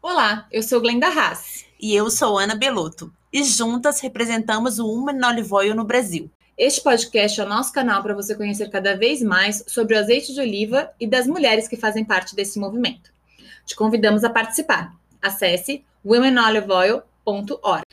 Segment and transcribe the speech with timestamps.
[0.00, 1.64] Olá, eu sou Glenda Haas.
[1.80, 3.12] E eu sou Ana Beloto.
[3.32, 6.30] E juntas representamos o Human Olive Oil no Brasil.
[6.56, 10.32] Este podcast é o nosso canal para você conhecer cada vez mais sobre o azeite
[10.32, 13.10] de oliva e das mulheres que fazem parte desse movimento.
[13.66, 14.94] Te convidamos a participar.
[15.20, 17.84] Acesse womenoliveoil.org.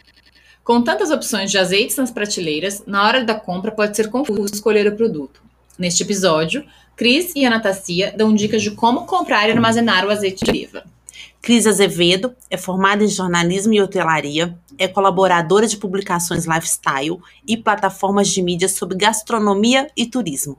[0.63, 4.87] Com tantas opções de azeites nas prateleiras, na hora da compra pode ser confuso escolher
[4.87, 5.41] o produto.
[5.77, 6.63] Neste episódio,
[6.95, 10.83] Cris e Anastasia dão dicas de como comprar e armazenar o azeite de oliva.
[11.45, 18.29] Cris Azevedo é formada em jornalismo e hotelaria, é colaboradora de publicações lifestyle e plataformas
[18.29, 20.57] de mídia sobre gastronomia e turismo.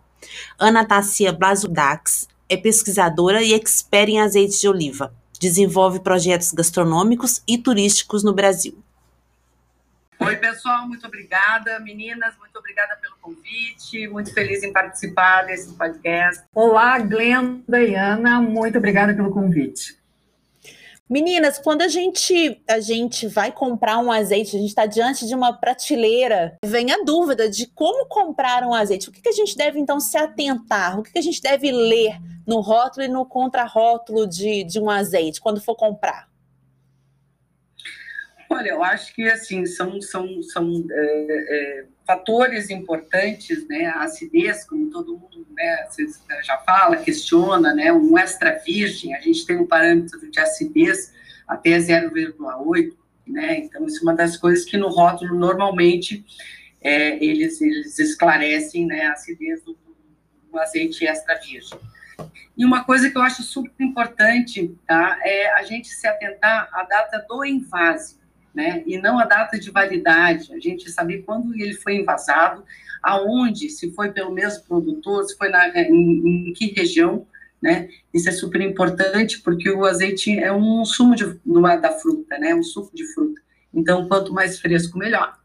[0.56, 5.12] Anastasia Blasudax é pesquisadora e expert em azeite de oliva.
[5.40, 8.78] Desenvolve projetos gastronômicos e turísticos no Brasil.
[10.20, 11.80] Oi, pessoal, muito obrigada.
[11.80, 14.06] Meninas, muito obrigada pelo convite.
[14.06, 16.44] Muito feliz em participar desse podcast.
[16.54, 20.05] Olá, Glenda e Ana, muito obrigada pelo convite.
[21.08, 25.34] Meninas, quando a gente a gente vai comprar um azeite, a gente está diante de
[25.36, 29.08] uma prateleira, vem a dúvida de como comprar um azeite.
[29.08, 30.98] O que, que a gente deve então se atentar?
[30.98, 34.90] O que, que a gente deve ler no rótulo e no contrarótulo de, de um
[34.90, 36.28] azeite quando for comprar?
[38.48, 43.86] Olha, eu acho que assim são, são, são é, é, fatores importantes, né?
[43.86, 45.88] A acidez, como todo mundo né,
[46.42, 47.92] já fala, questiona, né?
[47.92, 51.12] Um extra virgem, a gente tem um parâmetro de acidez
[51.46, 52.92] até 0,8,
[53.26, 53.58] né?
[53.58, 56.24] Então, isso é uma das coisas que no rótulo normalmente
[56.80, 59.06] é, eles, eles esclarecem, né?
[59.06, 59.76] A acidez do,
[60.50, 61.78] do azeite extra virgem.
[62.56, 65.18] E uma coisa que eu acho super importante, tá?
[65.22, 68.16] É a gente se atentar à data do invase
[68.56, 68.82] né?
[68.86, 72.64] E não a data de validade, a gente saber quando ele foi invasado,
[73.02, 77.26] aonde, se foi pelo mesmo produtor, se foi na, em, em que região,
[77.60, 77.90] né?
[78.14, 81.38] Isso é super importante porque o azeite é um sumo de,
[81.80, 82.54] da fruta, né?
[82.54, 83.40] Um suco de fruta.
[83.74, 85.38] Então, quanto mais fresco, melhor.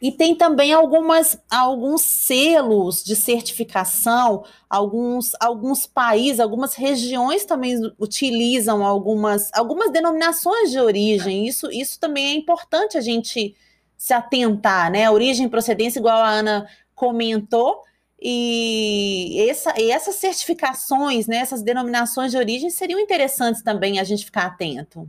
[0.00, 8.84] E tem também algumas, alguns selos de certificação, alguns, alguns países, algumas regiões também utilizam
[8.84, 11.46] algumas, algumas denominações de origem.
[11.46, 13.56] Isso, isso também é importante a gente
[13.96, 15.10] se atentar, né?
[15.10, 17.82] Origem procedência, igual a Ana comentou,
[18.20, 24.24] e, essa, e essas certificações, né, essas denominações de origem seriam interessantes também a gente
[24.24, 25.08] ficar atento.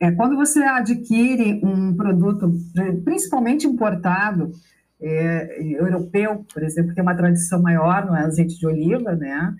[0.00, 2.52] É, quando você adquire um produto,
[3.04, 4.52] principalmente importado,
[5.00, 9.54] é, europeu, por exemplo, que tem uma tradição maior no azeite de oliva, né?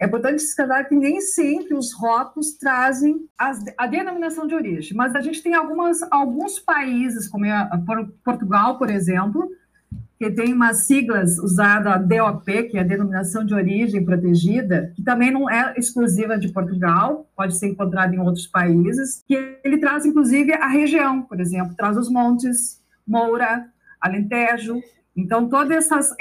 [0.00, 5.14] É importante destacar que nem sempre os rótulos trazem as, a denominação de origem, mas
[5.14, 7.70] a gente tem algumas, alguns países, como é
[8.24, 9.48] Portugal, por exemplo,
[10.22, 15.02] que tem umas siglas usadas, a DOP, que é a Denominação de Origem Protegida, que
[15.02, 20.06] também não é exclusiva de Portugal, pode ser encontrada em outros países, que ele traz,
[20.06, 23.66] inclusive, a região, por exemplo, traz os montes, Moura,
[24.00, 24.80] Alentejo.
[25.16, 26.16] Então, todas essas...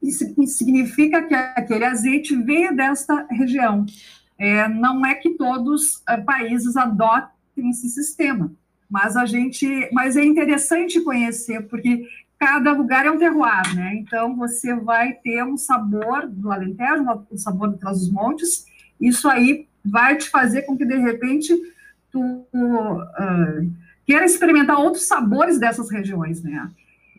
[0.00, 3.84] Isso significa que aquele azeite veio desta região.
[4.38, 8.52] É, não é que todos os eh, países adotem esse sistema,
[8.88, 12.06] mas a gente, mas é interessante conhecer porque
[12.40, 13.94] cada lugar é um terroir, né?
[13.96, 18.64] Então você vai ter um sabor do Alentejo, um sabor do Trás-os-Montes.
[18.98, 21.54] Isso aí vai te fazer com que de repente
[22.10, 23.72] tu uh,
[24.06, 26.70] queira experimentar outros sabores dessas regiões, né?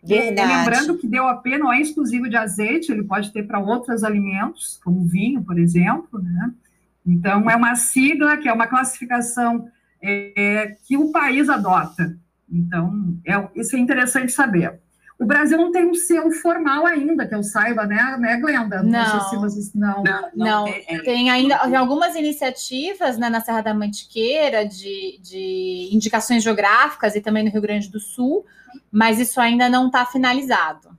[0.03, 0.51] Verdade.
[0.51, 4.79] E, lembrando que DOP não é exclusivo de azeite, ele pode ter para outros alimentos,
[4.83, 6.51] como vinho, por exemplo, né?
[7.05, 9.69] Então é uma sigla que é uma classificação
[10.01, 12.17] é, que o país adota.
[12.51, 14.81] Então é, isso é interessante saber.
[15.21, 18.81] O Brasil não tem um selo formal ainda, que eu saiba, né, né Glenda?
[18.81, 20.01] Não, não, se vocês, não.
[20.03, 20.99] não, não tem, é.
[21.03, 27.43] tem, ainda algumas iniciativas né, na Serra da Mantiqueira de, de indicações geográficas e também
[27.43, 28.43] no Rio Grande do Sul,
[28.91, 30.89] mas isso ainda não está finalizado.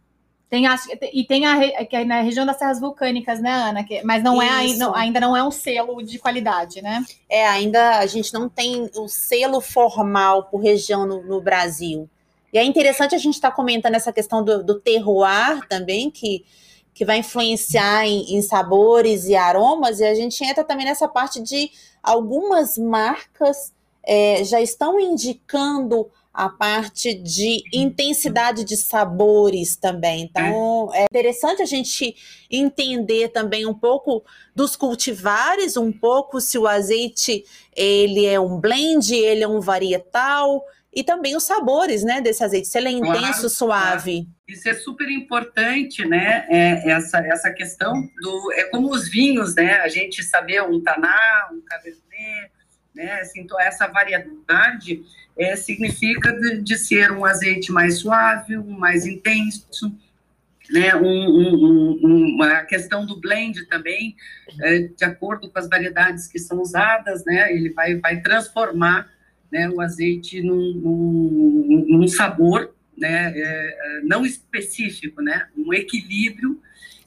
[0.48, 0.66] Tem,
[1.12, 3.82] e tem a, que é na região das serras vulcânicas, né, Ana?
[3.82, 7.04] Que, mas não é ainda, ainda não é um selo de qualidade, né?
[7.28, 12.08] É, ainda a gente não tem o selo formal por região no, no Brasil.
[12.52, 16.44] E é interessante a gente estar tá comentando essa questão do, do terroir também, que,
[16.92, 21.40] que vai influenciar em, em, sabores e aromas, e a gente entra também nessa parte
[21.40, 21.70] de
[22.02, 23.72] algumas marcas
[24.04, 30.22] é, já estão indicando a parte de intensidade de sabores também.
[30.22, 32.16] Então, é interessante a gente
[32.50, 37.44] entender também um pouco dos cultivares, um pouco se o azeite
[37.76, 42.68] ele é um blend, ele é um varietal, e também os sabores, né, desse azeite,
[42.68, 44.12] se ele é intenso, claro, suave.
[44.22, 44.26] Claro.
[44.48, 49.76] Isso é super importante, né, é, essa, essa questão do, é como os vinhos, né,
[49.80, 52.50] a gente saber um taná, um cabernet,
[52.94, 53.20] né?
[53.20, 55.02] Assim, então, essa variedade
[55.36, 59.94] é, significa de, de, ser um azeite mais suave, um mais intenso,
[60.70, 60.94] né?
[60.94, 64.14] Um, um, um, uma questão do blend também,
[64.60, 67.52] é, de acordo com as variedades que são usadas, né?
[67.52, 69.10] Ele vai, vai transformar
[69.52, 75.48] né, o azeite num, num, num sabor né, é, é não específico, né?
[75.54, 76.58] Um equilíbrio.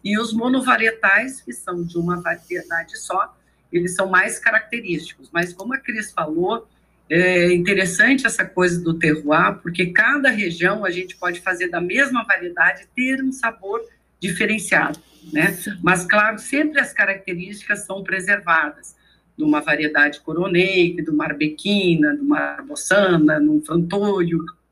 [0.03, 3.35] E os monovarietais, que são de uma variedade só,
[3.73, 5.31] eles são mais característicos.
[5.33, 6.67] Mas como a Cris falou,
[7.09, 12.23] é interessante essa coisa do terroir, porque cada região a gente pode fazer da mesma
[12.23, 13.81] variedade ter um sabor
[14.19, 14.99] diferenciado,
[15.33, 15.57] né?
[15.81, 18.95] Mas claro, sempre as características são preservadas.
[19.37, 23.61] De uma variedade coroneia, de uma arbequina, de uma bossana, de um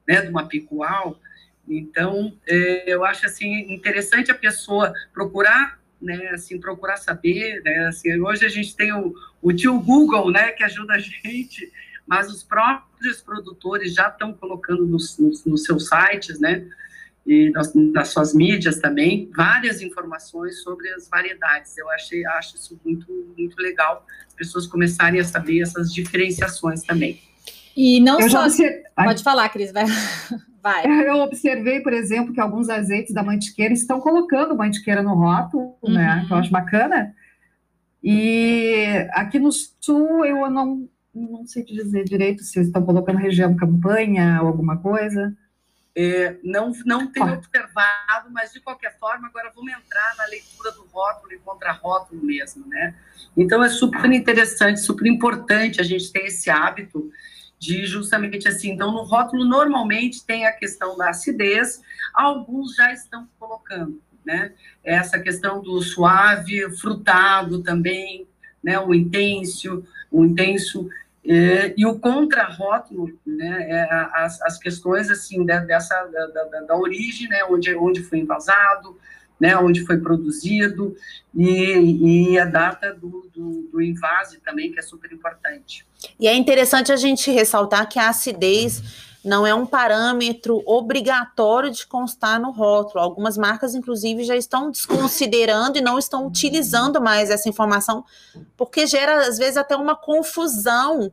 [0.07, 1.19] né, de uma picual.
[1.67, 8.19] Então, é, eu acho assim interessante a pessoa procurar né, assim, procurar saber, né, assim,
[8.19, 11.71] hoje a gente tem o, o tio Google, né, que ajuda a gente,
[12.05, 16.67] mas os próprios produtores já estão colocando nos, nos, nos seus sites, né,
[17.25, 21.77] e nas, nas, suas mídias também, várias informações sobre as variedades.
[21.77, 27.19] Eu achei, acho isso muito, muito legal, as pessoas começarem a saber essas diferenciações também.
[27.75, 28.45] E não eu só.
[28.95, 29.85] Pode falar, Cris, vai.
[30.61, 31.07] vai.
[31.07, 35.93] Eu observei, por exemplo, que alguns azeites da mantiqueira estão colocando mantiqueira no rótulo, uhum.
[35.93, 36.25] né?
[36.27, 37.15] Que eu acho bacana.
[38.03, 43.55] E aqui no sul eu não, não sei te dizer direito se estão colocando região
[43.55, 45.33] campanha ou alguma coisa.
[45.95, 47.33] É, não, não tenho ah.
[47.33, 52.67] observado, mas de qualquer forma, agora vamos entrar na leitura do rótulo e contra-rótulo mesmo,
[52.67, 52.95] né?
[53.37, 57.11] Então é super interessante, super importante a gente ter esse hábito
[57.63, 58.71] de justamente assim.
[58.71, 61.81] Então, no rótulo, normalmente tem a questão da acidez,
[62.13, 64.51] alguns já estão colocando, né?
[64.83, 68.27] Essa questão do suave, frutado também,
[68.61, 68.77] né?
[68.79, 70.89] O intenso, o intenso.
[71.25, 77.29] É, e o contrarótulo, né, é, as, as questões assim dessa da, da, da, origem,
[77.29, 78.97] né, onde onde foi invasado,
[79.39, 80.95] né, onde foi produzido,
[81.33, 85.85] e, e a data do, do, do, invase também, que é super importante.
[86.19, 91.87] E é interessante a gente ressaltar que a acidez não é um parâmetro obrigatório de
[91.87, 93.03] constar no rótulo.
[93.03, 98.03] Algumas marcas, inclusive, já estão desconsiderando e não estão utilizando mais essa informação,
[98.57, 101.11] porque gera, às vezes, até uma confusão.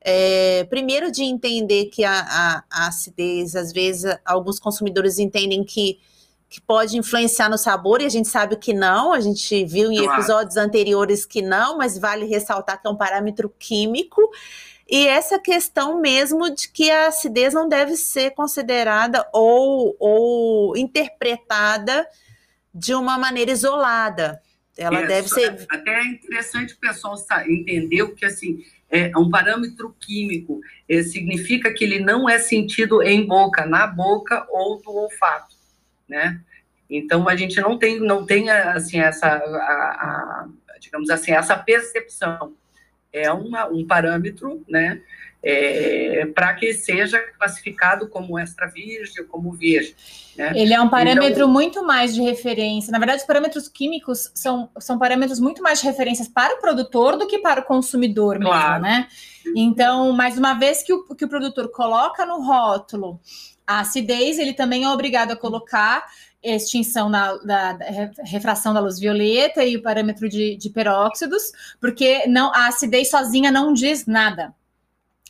[0.00, 5.98] É, primeiro, de entender que a, a, a acidez, às vezes, alguns consumidores entendem que
[6.50, 10.02] que pode influenciar no sabor, e a gente sabe que não, a gente viu em
[10.02, 14.30] episódios anteriores que não, mas vale ressaltar que é um parâmetro químico.
[14.88, 22.06] E essa questão mesmo de que a acidez não deve ser considerada ou, ou interpretada
[22.74, 24.40] de uma maneira isolada.
[24.76, 25.66] Ela deve ser.
[25.68, 31.84] Até é interessante o pessoal entender que assim é um parâmetro químico é, significa que
[31.84, 35.58] ele não é sentido em boca, na boca ou do olfato
[36.08, 36.40] né?
[36.88, 40.48] Então a gente não tem não tem assim essa a, a,
[40.80, 42.54] digamos assim essa percepção
[43.12, 45.00] é uma, um parâmetro, né?
[45.40, 49.94] É, para que seja classificado como extra virgem, como virgem.
[50.36, 50.52] Né?
[50.56, 52.90] Ele é um parâmetro então, muito mais de referência.
[52.90, 57.16] Na verdade, os parâmetros químicos são, são parâmetros muito mais de referências para o produtor
[57.16, 58.82] do que para o consumidor mesmo, claro.
[58.82, 59.06] né?
[59.54, 63.20] Então, mais uma vez que o, que o produtor coloca no rótulo
[63.68, 66.06] a acidez, ele também é obrigado a colocar
[66.42, 67.84] extinção da, da, da,
[68.24, 73.50] refração da luz violeta e o parâmetro de, de peróxidos, porque não a acidez sozinha
[73.50, 74.54] não diz nada,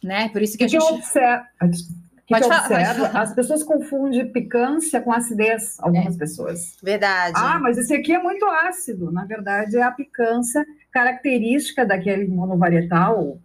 [0.05, 0.29] né?
[0.29, 0.93] Por isso que, que a gente...
[0.93, 1.47] Observa,
[2.29, 6.19] que, que observa, as pessoas confundem picância com acidez, algumas é.
[6.19, 6.77] pessoas.
[6.81, 7.33] Verdade.
[7.35, 9.11] Ah, mas esse aqui é muito ácido.
[9.11, 13.39] Na verdade, é a picância característica daquele monovarietal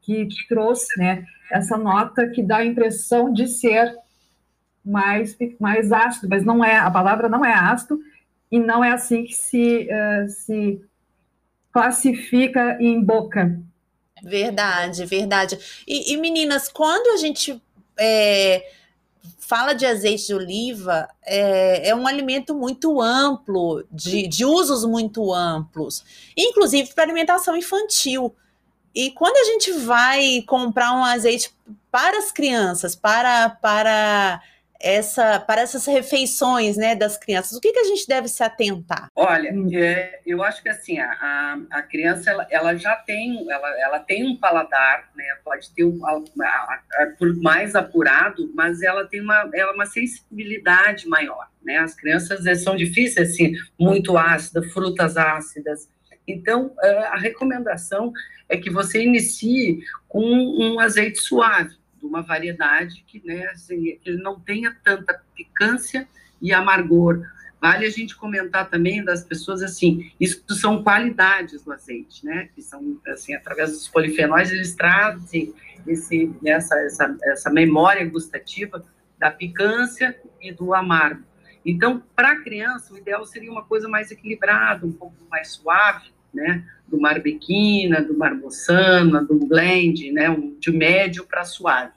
[0.00, 3.92] que, que trouxe né, essa nota que dá a impressão de ser
[4.88, 8.00] mais, mais ácido, mas não é, a palavra não é ácido,
[8.50, 10.80] e não é assim que se, uh, se
[11.72, 13.60] classifica em boca.
[14.22, 15.58] Verdade, verdade.
[15.86, 17.62] E, e meninas, quando a gente
[17.98, 18.64] é,
[19.38, 25.32] fala de azeite de oliva, é, é um alimento muito amplo, de, de usos muito
[25.32, 26.04] amplos,
[26.36, 28.34] inclusive para alimentação infantil.
[28.94, 31.54] E quando a gente vai comprar um azeite
[31.90, 34.42] para as crianças, para, para
[34.80, 37.52] essa para essas refeições né, das crianças?
[37.52, 39.08] O que, que a gente deve se atentar?
[39.14, 43.98] Olha, é, eu acho que assim a, a criança ela, ela já tem ela, ela
[43.98, 49.20] tem um paladar, né, pode ter um, a, a, por mais apurado, mas ela tem
[49.20, 51.78] uma ela uma sensibilidade maior, né?
[51.78, 55.88] As crianças são difíceis assim, muito ácidas, frutas ácidas.
[56.26, 56.74] Então,
[57.10, 58.12] a recomendação
[58.48, 64.22] é que você inicie com um azeite suave, de uma variedade que, né, assim, ele
[64.22, 66.08] não tenha tanta picância
[66.40, 67.22] e amargor.
[67.60, 72.48] Vale a gente comentar também das pessoas assim, isso são qualidades do azeite, né?
[72.54, 75.52] Que são assim, através dos polifenóis eles trazem
[75.84, 78.84] esse, essa, essa, essa memória gustativa
[79.18, 81.24] da picância e do amargo.
[81.66, 86.12] Então, para a criança, o ideal seria uma coisa mais equilibrada, um pouco mais suave,
[86.38, 86.64] né?
[86.86, 90.34] Do marbequina, do marbossana, do blend, né?
[90.58, 91.92] De médio para suave.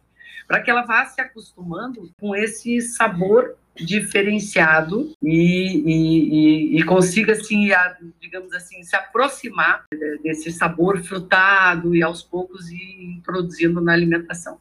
[0.47, 7.69] Para que ela vá se acostumando com esse sabor diferenciado e, e, e, consiga, assim,
[8.19, 9.85] digamos assim, se aproximar
[10.21, 14.57] desse sabor frutado e aos poucos ir introduzindo na alimentação.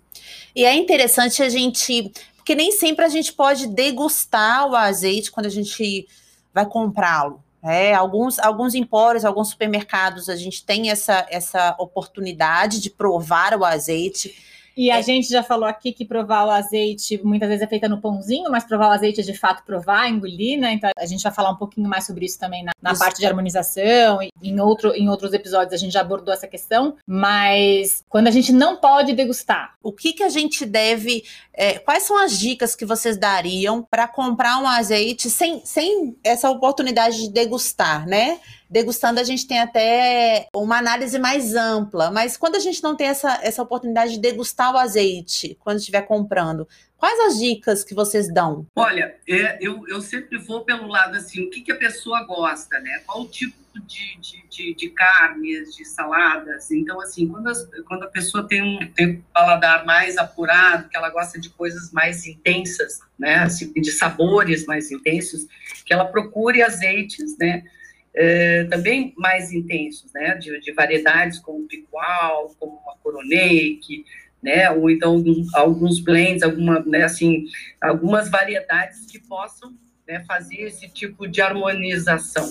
[0.54, 5.46] E é interessante a gente, porque nem sempre a gente pode degustar o azeite quando
[5.46, 6.06] a gente
[6.54, 7.42] vai comprá-lo.
[7.62, 13.64] É, alguns, alguns empórios, alguns supermercados, a gente tem essa, essa oportunidade de provar o
[13.64, 14.34] azeite
[14.80, 15.02] e a é.
[15.02, 18.64] gente já falou aqui que provar o azeite muitas vezes é feita no pãozinho, mas
[18.64, 20.72] provar o azeite é de fato provar, engolir, né?
[20.72, 23.26] Então a gente vai falar um pouquinho mais sobre isso também na, na parte de
[23.26, 24.22] harmonização.
[24.22, 26.96] E em, outro, em outros episódios a gente já abordou essa questão.
[27.06, 29.74] Mas quando a gente não pode degustar.
[29.82, 31.24] O que, que a gente deve.
[31.52, 36.48] É, quais são as dicas que vocês dariam para comprar um azeite sem, sem essa
[36.48, 38.40] oportunidade de degustar, né?
[38.70, 43.08] Degustando a gente tem até uma análise mais ampla, mas quando a gente não tem
[43.08, 48.32] essa, essa oportunidade de degustar o azeite, quando estiver comprando, quais as dicas que vocês
[48.32, 48.66] dão?
[48.76, 52.78] Olha, é, eu, eu sempre vou pelo lado assim, o que, que a pessoa gosta,
[52.78, 53.02] né?
[53.04, 56.70] Qual o tipo de, de, de, de carnes, de saladas.
[56.70, 60.96] Então, assim, quando, as, quando a pessoa tem um, tem um paladar mais apurado, que
[60.96, 63.36] ela gosta de coisas mais intensas, né?
[63.36, 65.46] Assim, de sabores mais intensos,
[65.84, 67.64] que ela procure azeites, né?
[68.14, 74.04] É, também mais intensos, né, de, de, variedades como o picual, como a coroneique,
[74.42, 77.44] né, ou então alguns, alguns blends, alguma, né, assim,
[77.80, 79.72] algumas variedades que possam
[80.10, 82.50] né, fazer esse tipo de harmonização.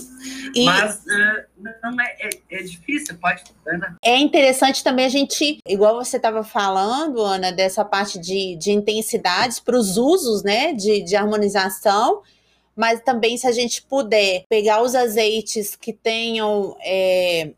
[0.55, 3.97] E Mas uh, não é, é, é, difícil, pode, Ana.
[4.01, 9.59] É interessante também a gente, igual você estava falando, Ana, dessa parte de, de intensidades
[9.59, 12.21] para os usos, né, de, de harmonização
[12.79, 17.51] mas também se a gente puder pegar os azeites que tenham é,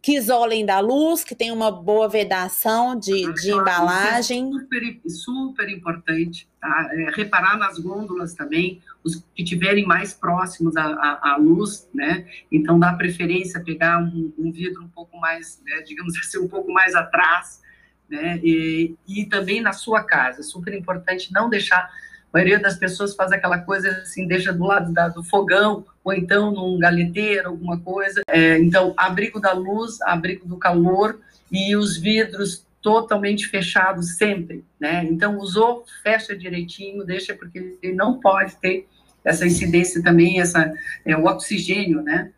[0.00, 4.46] que isolem da luz, que tenham uma boa vedação de, ah, de embalagem.
[4.46, 6.90] É super, super importante, tá?
[6.92, 12.24] É, reparar nas gôndolas também, os que tiverem mais próximos à, à, à luz, né?
[12.50, 16.72] Então dá preferência pegar um, um vidro um pouco mais, né, digamos assim, um pouco
[16.72, 17.60] mais atrás,
[18.08, 18.38] né?
[18.44, 21.90] E, e também na sua casa, super importante não deixar
[22.32, 26.14] a maioria das pessoas faz aquela coisa assim, deixa do lado da, do fogão, ou
[26.14, 28.22] então num galeteiro, alguma coisa.
[28.26, 31.20] É, então, abrigo da luz, abrigo do calor
[31.50, 35.04] e os vidros totalmente fechados sempre, né?
[35.04, 38.88] Então, usou, fecha direitinho, deixa, porque ele não pode ter
[39.22, 40.72] essa incidência também, essa,
[41.04, 42.32] é, o oxigênio, né?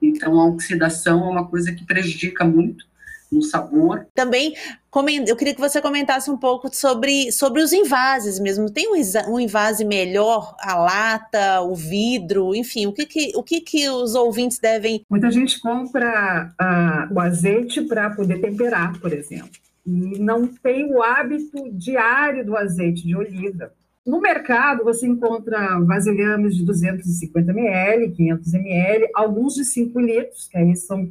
[0.00, 2.88] Então, a oxidação é uma coisa que prejudica muito
[3.30, 4.06] no sabor.
[4.14, 4.54] Também
[5.26, 8.68] eu queria que você comentasse um pouco sobre, sobre os envases mesmo.
[8.68, 13.88] Tem um, envase melhor, a lata, o vidro, enfim, o que, que, o que, que
[13.88, 15.04] os ouvintes devem.
[15.08, 19.50] Muita gente compra uh, o azeite para poder temperar, por exemplo,
[19.86, 23.72] e não tem o hábito diário do azeite de oliva.
[24.04, 30.58] No mercado, você encontra vasilhames de 250 ml, 500 ml, alguns de 5 litros, que
[30.58, 31.08] aí são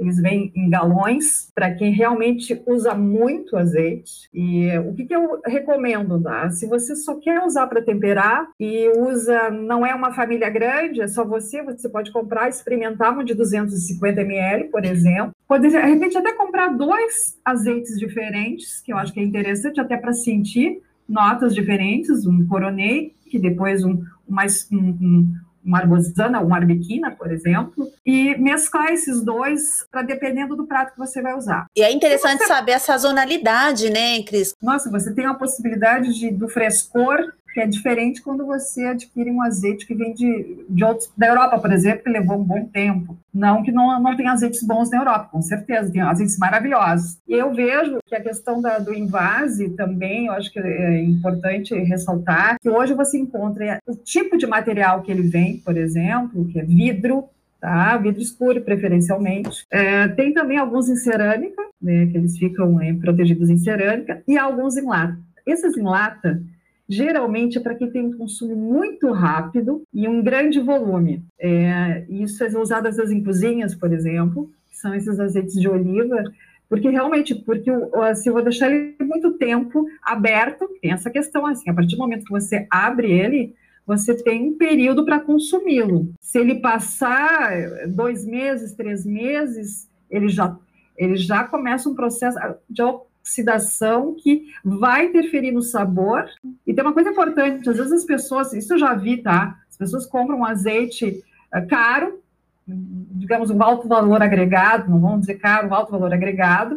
[0.00, 4.28] eles vêm em galões para quem realmente usa muito azeite.
[4.32, 6.50] E o que, que eu recomendo, tá?
[6.50, 11.06] Se você só quer usar para temperar e usa, não é uma família grande, é
[11.06, 15.34] só você, você pode comprar, experimentar um de 250 ml, por exemplo.
[15.46, 19.96] Pode, de repente, até comprar dois azeites diferentes, que eu acho que é interessante até
[19.96, 26.56] para sentir notas diferentes, um coronei, que depois um, mais um, um uma arbosana, uma
[26.56, 31.66] arbequina, por exemplo, e mesclar esses dois para dependendo do prato que você vai usar.
[31.76, 32.46] E é interessante você...
[32.46, 34.54] saber a sazonalidade, né, Cris?
[34.62, 39.42] Nossa, você tem a possibilidade de, do frescor que é diferente quando você adquire um
[39.42, 43.18] azeite que vem de, de outros, da Europa, por exemplo, que levou um bom tempo.
[43.32, 47.18] Não que não, não tem azeites bons na Europa, com certeza, tem azeites maravilhosos.
[47.26, 51.74] E eu vejo que a questão da, do invase também, eu acho que é importante
[51.74, 56.58] ressaltar, que hoje você encontra o tipo de material que ele vem, por exemplo, que
[56.58, 57.24] é vidro,
[57.60, 57.96] tá?
[57.98, 59.66] Vidro escuro, preferencialmente.
[59.70, 64.38] É, tem também alguns em cerâmica, né, que eles ficam é, protegidos em cerâmica, e
[64.38, 65.18] alguns em lata.
[65.46, 66.42] Esses em lata,
[66.90, 71.24] geralmente é para quem tem um consumo muito rápido e um grande volume.
[71.38, 75.68] É, isso é usado às vezes em cozinhas, por exemplo, que são esses azeites de
[75.68, 76.24] oliva,
[76.68, 77.70] porque realmente, porque
[78.16, 82.00] se eu vou deixar ele muito tempo aberto, tem essa questão assim, a partir do
[82.00, 83.54] momento que você abre ele,
[83.86, 86.12] você tem um período para consumi-lo.
[86.20, 87.52] Se ele passar
[87.88, 90.56] dois meses, três meses, ele já,
[90.96, 92.36] ele já começa um processo
[92.68, 92.82] de
[93.22, 96.24] oxidação que vai interferir no sabor.
[96.66, 99.58] E tem uma coisa importante, às vezes as pessoas, isso eu já vi, tá?
[99.68, 101.22] As pessoas compram um azeite
[101.54, 102.20] uh, caro,
[102.66, 106.76] digamos um alto valor agregado, não vamos dizer caro, um alto valor agregado,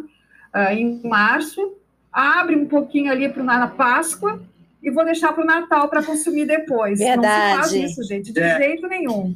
[0.54, 1.74] uh, em março,
[2.12, 4.40] abre um pouquinho ali para na Páscoa
[4.82, 6.98] e vou deixar para o Natal para consumir depois.
[6.98, 7.56] Verdade.
[7.56, 8.58] Não se faz isso, gente, de é.
[8.58, 9.34] jeito nenhum.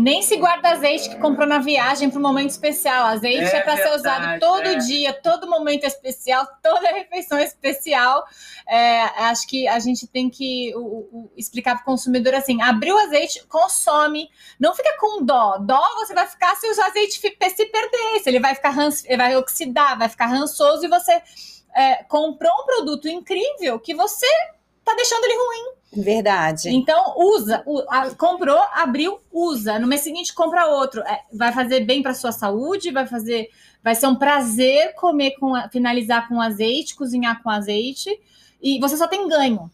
[0.00, 3.06] Nem se guarda azeite que comprou na viagem para um momento especial.
[3.06, 4.76] Azeite é, é para ser usado todo é.
[4.76, 8.24] dia, todo momento especial, toda refeição especial.
[8.68, 12.94] É, acho que a gente tem que o, o, explicar para o consumidor assim: abriu
[12.94, 15.58] o azeite, consome, não fica com dó.
[15.58, 19.16] Dó você vai ficar se o azeite se perder, se ele vai ficar ranço, ele
[19.16, 21.20] vai oxidar, vai ficar rançoso e você
[21.74, 24.28] é, comprou um produto incrível que você
[24.88, 25.78] tá deixando ele ruim.
[25.92, 26.68] Verdade.
[26.70, 27.62] Então, usa.
[27.66, 29.78] O, a, comprou, abriu, usa.
[29.78, 31.00] No mês seguinte, compra outro.
[31.02, 33.48] É, vai fazer bem para sua saúde, vai fazer.
[33.82, 35.54] Vai ser um prazer comer com.
[35.70, 38.10] finalizar com azeite, cozinhar com azeite.
[38.60, 39.70] E você só tem ganho.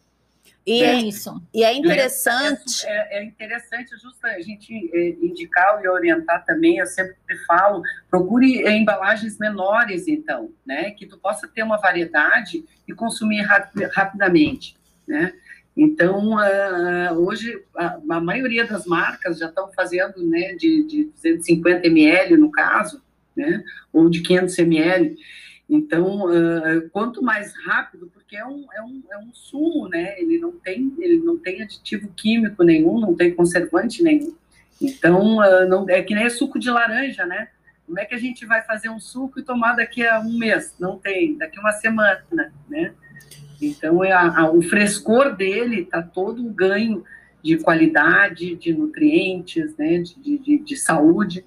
[0.66, 1.42] E é, isso.
[1.52, 2.86] E é interessante.
[2.86, 6.78] É, é, interessante, justo a gente é, indicar e orientar também.
[6.78, 7.16] Eu sempre
[7.46, 10.92] falo, procure embalagens menores, então, né?
[10.92, 13.42] Que tu possa ter uma variedade e consumir
[13.92, 14.74] rapidamente
[15.06, 15.32] né?
[15.76, 21.86] Então, uh, hoje, a, a, maioria das marcas já estão fazendo né, de, de 250
[21.86, 23.02] ml, no caso,
[23.36, 25.16] né, ou de 500 ml.
[25.68, 30.14] Então, uh, quanto mais rápido, porque é um, é, um, é um sumo, né?
[30.20, 34.36] Ele não, tem, ele não tem aditivo químico nenhum, não tem conservante nenhum.
[34.80, 37.48] Então, uh, não, é que nem suco de laranja, né?
[37.86, 40.74] Como é que a gente vai fazer um suco e tomar daqui a um mês?
[40.78, 42.22] Não tem, daqui a uma semana,
[42.68, 42.92] né?
[43.60, 47.04] Então, é a, a, o frescor dele está todo o ganho
[47.42, 51.44] de qualidade, de nutrientes, né, de, de, de saúde.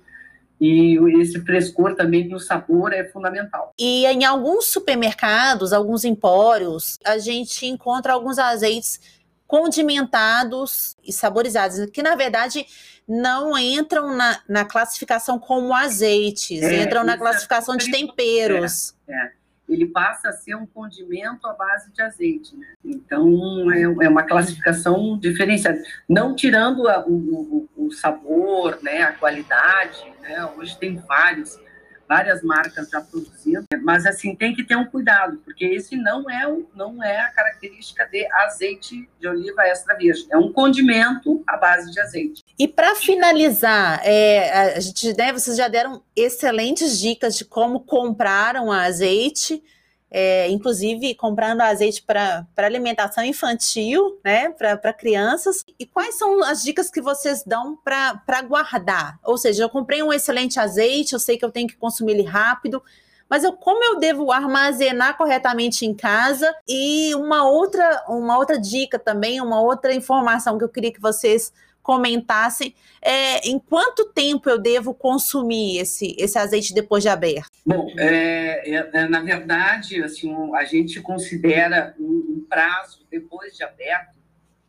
[0.60, 3.74] E esse frescor também do sabor é fundamental.
[3.78, 9.00] E em alguns supermercados, alguns empórios, a gente encontra alguns azeites
[9.46, 12.66] condimentados e saborizados, que na verdade
[13.08, 18.94] não entram na, na classificação como azeites, é, entram na é classificação é, de temperos.
[19.08, 19.32] É, é
[19.68, 22.56] ele passa a ser um condimento à base de azeite.
[22.56, 22.68] Né?
[22.84, 25.82] Então, é, é, uma classificação diferenciada.
[26.08, 30.46] Não tirando a, o, o, sabor, né, a qualidade, né?
[30.58, 31.60] hoje tem vários,
[32.08, 36.46] várias marcas já produzindo, mas assim, tem que ter um cuidado, porque esse não é,
[36.76, 41.92] não é a característica de azeite de oliva extra virgem, é um condimento à base
[41.92, 42.44] de azeite.
[42.60, 48.56] E para finalizar, é, a gente, né, vocês já deram excelentes dicas de como comprar
[48.56, 49.64] um azeite,
[50.10, 55.64] é, inclusive comprando azeite para alimentação infantil, né, para crianças.
[55.78, 59.20] E quais são as dicas que vocês dão para guardar?
[59.24, 62.24] Ou seja, eu comprei um excelente azeite, eu sei que eu tenho que consumir ele
[62.24, 62.82] rápido,
[63.30, 66.52] mas eu, como eu devo armazenar corretamente em casa?
[66.68, 71.52] E uma outra, uma outra dica também, uma outra informação que eu queria que vocês
[71.88, 77.50] comentassem é, em quanto tempo eu devo consumir esse, esse azeite depois de aberto.
[77.66, 83.64] Bom, é, é, é na verdade, assim, a gente considera um, um prazo depois de
[83.64, 84.18] aberto,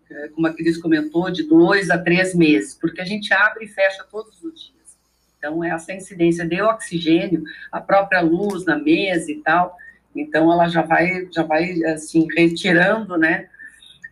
[0.09, 3.68] é, como a Cris comentou, de dois a três meses, porque a gente abre e
[3.68, 4.96] fecha todos os dias.
[5.37, 9.76] Então, essa incidência de oxigênio, a própria luz na mesa e tal,
[10.14, 13.48] então ela já vai, já vai assim, retirando, né,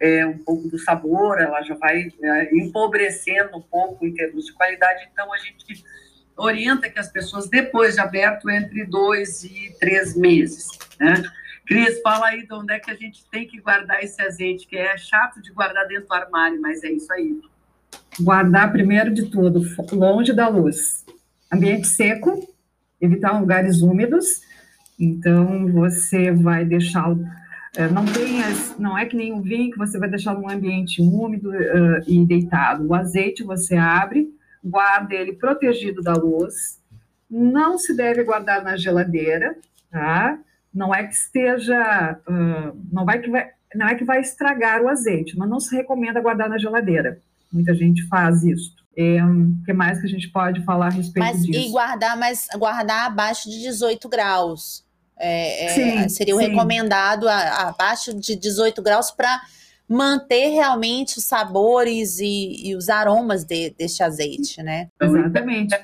[0.00, 4.52] é, um pouco do sabor, ela já vai é, empobrecendo um pouco em termos de
[4.52, 5.08] qualidade.
[5.12, 5.84] Então, a gente
[6.36, 10.68] orienta que as pessoas, depois de aberto, entre dois e três meses.
[11.00, 11.22] Né?
[11.66, 14.76] Cris, fala aí de onde é que a gente tem que guardar esse azeite, que
[14.76, 17.40] é chato de guardar dentro do armário, mas é isso aí.
[18.20, 21.04] Guardar, primeiro de tudo, longe da luz.
[21.52, 22.46] Ambiente seco,
[23.00, 24.42] evitar lugares úmidos.
[24.98, 27.14] Então, você vai deixar
[27.76, 30.48] é, não tem as, não é que nem o vinho que você vai deixar num
[30.48, 32.86] ambiente úmido uh, e deitado.
[32.86, 34.28] O azeite você abre,
[34.64, 36.80] guarda ele protegido da luz.
[37.30, 39.56] Não se deve guardar na geladeira,
[39.90, 40.38] tá?
[40.72, 44.88] Não é que esteja, uh, não vai que vai, não é que vai estragar o
[44.88, 47.20] azeite, mas não se recomenda guardar na geladeira.
[47.52, 48.74] Muita gente faz isso.
[48.96, 51.58] É, o que mais que a gente pode falar a respeito mas, disso?
[51.58, 54.85] E guardar, mas guardar abaixo de 18 graus.
[55.18, 56.48] É, é, sim, seria o sim.
[56.48, 59.40] recomendado a, abaixo de 18 graus para
[59.88, 64.88] manter realmente os sabores e, e os aromas de, deste azeite, né?
[65.00, 65.78] Exatamente.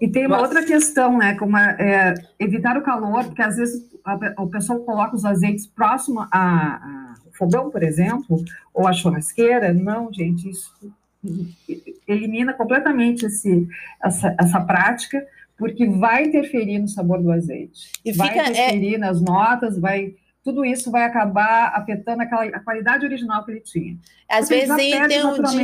[0.00, 1.34] E tem uma outra questão, né?
[1.34, 6.20] Como é, evitar o calor, porque às vezes a, o pessoal coloca os azeites próximo
[6.20, 9.74] a, a fogão, por exemplo, ou a churrasqueira.
[9.74, 10.72] Não, gente, isso
[12.06, 13.66] elimina completamente esse,
[14.02, 17.90] essa, essa prática, porque vai interferir no sabor do azeite.
[18.04, 18.98] E vai fica, é interferir é...
[18.98, 20.14] nas notas, vai
[20.44, 23.96] tudo isso vai acabar afetando aquela, a qualidade original que ele tinha.
[24.28, 25.56] Às vezes tem um de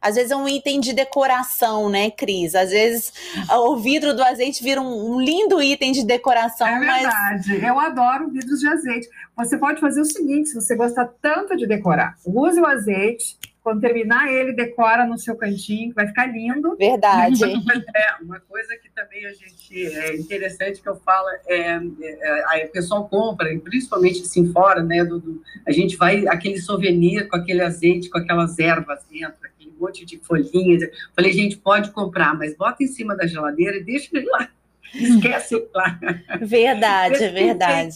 [0.00, 2.54] Às vezes é um item de decoração, né, Cris?
[2.54, 3.12] Às vezes
[3.50, 6.66] o vidro do azeite vira um, lindo item de decoração.
[6.66, 7.50] É verdade.
[7.50, 7.62] Mas...
[7.62, 9.08] Eu adoro vidros de azeite.
[9.36, 13.80] Você pode fazer o seguinte: se você gosta tanto de decorar, use o azeite quando
[13.80, 16.76] terminar ele, decora no seu cantinho, que vai ficar lindo.
[16.76, 17.40] Verdade.
[17.94, 22.72] É, uma coisa que também a gente é interessante que eu falo é, é, o
[22.72, 25.04] pessoal compra, principalmente assim fora, né?
[25.04, 29.72] Do, do, a gente vai aquele souvenir com aquele azeite, com aquelas ervas dentro, aquele
[29.78, 30.82] monte de folhinhas.
[31.14, 34.48] Falei, gente, pode comprar, mas bota em cima da geladeira e deixa ele lá.
[34.94, 35.98] Esquece lá.
[36.40, 37.94] Verdade, é verdade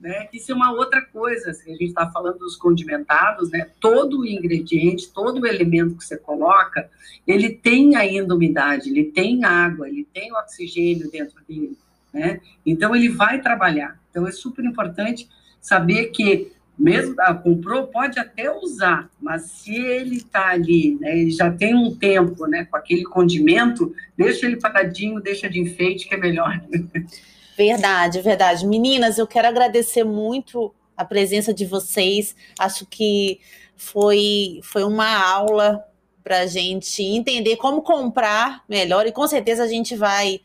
[0.00, 0.28] né?
[0.32, 3.68] Isso é uma outra coisa, assim, a gente está falando dos condimentados, né?
[3.78, 6.88] Todo o ingrediente, todo elemento que você coloca,
[7.26, 11.76] ele tem ainda umidade, ele tem água, ele tem oxigênio dentro dele,
[12.12, 12.40] né?
[12.64, 14.00] Então ele vai trabalhar.
[14.10, 15.28] Então é super importante
[15.60, 21.30] saber que mesmo ah, comprou, pode até usar, mas se ele está ali, né, ele
[21.30, 26.14] já tem um tempo, né, com aquele condimento, deixa ele paradinho, deixa de enfeite, que
[26.14, 26.58] é melhor.
[27.60, 28.66] Verdade, verdade.
[28.66, 32.34] Meninas, eu quero agradecer muito a presença de vocês.
[32.58, 33.38] Acho que
[33.76, 35.84] foi, foi uma aula
[36.24, 40.40] para a gente entender como comprar melhor e com certeza a gente vai,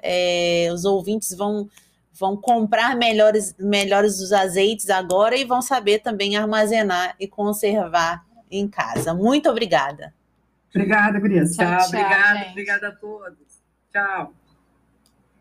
[0.00, 1.68] é, os ouvintes vão
[2.12, 8.68] vão comprar melhores melhores os azeites agora e vão saber também armazenar e conservar em
[8.68, 9.12] casa.
[9.12, 10.14] Muito obrigada.
[10.68, 11.56] Obrigada, Gurias.
[11.56, 13.60] Tchau, tchau, obrigada, obrigada a todos.
[13.90, 14.34] Tchau.